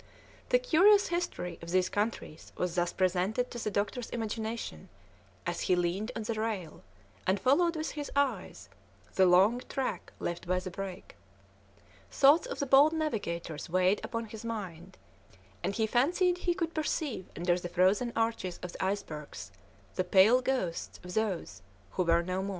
[0.49, 4.89] The curious history of these countries was thus presented to the doctor's imagination
[5.45, 6.81] as he leaned on the rail,
[7.27, 8.67] and followed with his eyes
[9.13, 11.13] the long track left by the brig.
[12.09, 14.97] Thoughts of the bold navigators weighed upon his mind,
[15.63, 19.51] and he fancied he could perceive under the frozen arches of the icebergs
[19.93, 21.61] the pale ghosts of those
[21.91, 22.49] who were no more.